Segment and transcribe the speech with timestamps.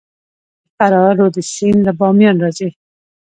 [0.65, 2.69] د فراه رود سیند له بامیان راځي